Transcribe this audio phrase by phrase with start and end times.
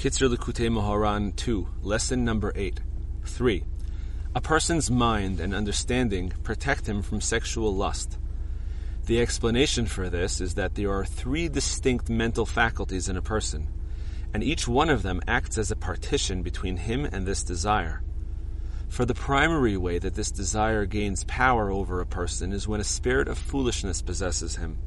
[0.00, 2.80] Kitzur Likutei Moharan 2, lesson number 8.
[3.26, 3.64] 3.
[4.34, 8.16] A person's mind and understanding protect him from sexual lust.
[9.04, 13.68] The explanation for this is that there are three distinct mental faculties in a person,
[14.32, 18.02] and each one of them acts as a partition between him and this desire.
[18.88, 22.84] For the primary way that this desire gains power over a person is when a
[22.84, 24.78] spirit of foolishness possesses him.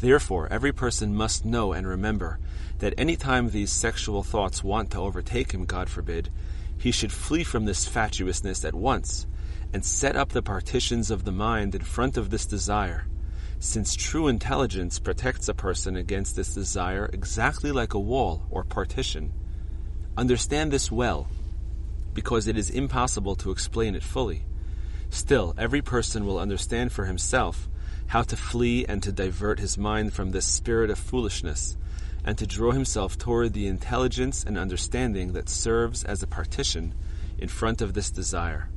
[0.00, 2.38] Therefore, every person must know and remember
[2.78, 6.30] that any time these sexual thoughts want to overtake him, God forbid,
[6.76, 9.26] he should flee from this fatuousness at once
[9.72, 13.06] and set up the partitions of the mind in front of this desire,
[13.58, 19.32] since true intelligence protects a person against this desire exactly like a wall or partition.
[20.16, 21.28] Understand this well,
[22.12, 24.44] because it is impossible to explain it fully.
[25.10, 27.68] Still, every person will understand for himself
[28.08, 31.76] how to flee and to divert his mind from this spirit of foolishness,
[32.24, 36.94] and to draw himself toward the intelligence and understanding that serves as a partition
[37.38, 38.68] in front of this desire.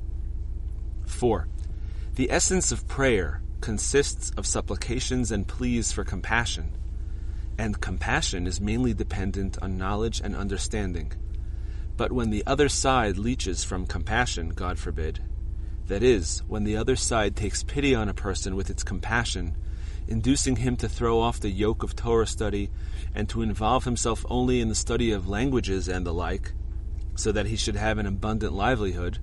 [1.06, 1.48] 4.
[2.16, 6.72] The essence of prayer consists of supplications and pleas for compassion,
[7.58, 11.12] and compassion is mainly dependent on knowledge and understanding.
[11.96, 15.22] But when the other side leeches from compassion, God forbid,
[15.88, 19.56] that is, when the other side takes pity on a person with its compassion,
[20.08, 22.70] inducing him to throw off the yoke of Torah study
[23.16, 26.54] and to involve himself only in the study of languages and the like,
[27.16, 29.20] so that he should have an abundant livelihood,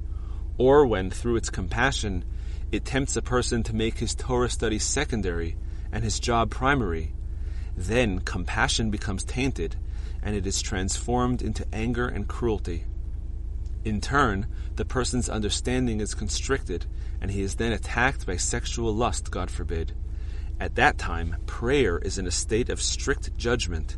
[0.58, 2.24] or when, through its compassion,
[2.72, 5.56] it tempts a person to make his Torah study secondary
[5.92, 7.12] and his job primary,
[7.76, 9.76] then compassion becomes tainted
[10.22, 12.84] and it is transformed into anger and cruelty.
[13.84, 14.46] In turn,
[14.76, 16.86] the person's understanding is constricted
[17.20, 19.92] and he is then attacked by sexual lust, God forbid.
[20.58, 23.96] At that time, prayer is in a state of strict judgment,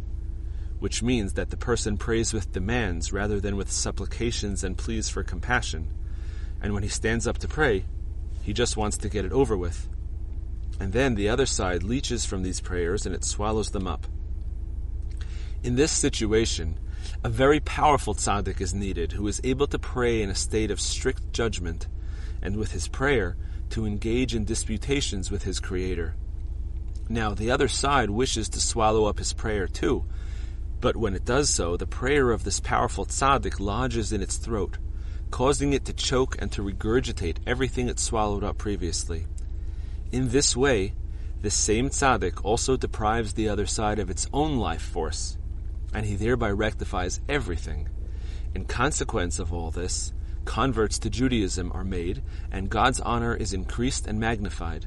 [0.78, 5.22] which means that the person prays with demands rather than with supplications and pleas for
[5.22, 5.92] compassion
[6.60, 7.84] and when he stands up to pray,
[8.42, 9.88] he just wants to get it over with.
[10.80, 14.06] And then the other side leeches from these prayers and it swallows them up.
[15.66, 16.78] In this situation,
[17.24, 20.80] a very powerful tzaddik is needed who is able to pray in a state of
[20.80, 21.88] strict judgment
[22.40, 23.36] and with his prayer
[23.70, 26.14] to engage in disputations with his creator.
[27.08, 30.04] Now, the other side wishes to swallow up his prayer too,
[30.80, 34.78] but when it does so, the prayer of this powerful tzaddik lodges in its throat
[35.32, 39.26] causing it to choke and to regurgitate everything it swallowed up previously.
[40.12, 40.94] In this way,
[41.42, 45.36] this same tzaddik also deprives the other side of its own life force,
[45.96, 47.88] and he thereby rectifies everything.
[48.54, 50.12] In consequence of all this,
[50.44, 54.84] converts to Judaism are made, and God's honor is increased and magnified.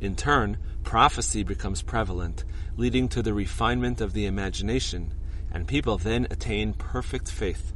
[0.00, 2.44] In turn, prophecy becomes prevalent,
[2.78, 5.12] leading to the refinement of the imagination,
[5.52, 7.74] and people then attain perfect faith.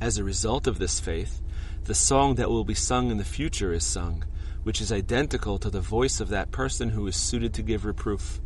[0.00, 1.40] As a result of this faith,
[1.84, 4.24] the song that will be sung in the future is sung,
[4.64, 8.40] which is identical to the voice of that person who is suited to give reproof.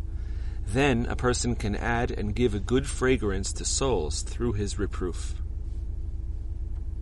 [0.67, 5.35] Then a person can add and give a good fragrance to souls through his reproof.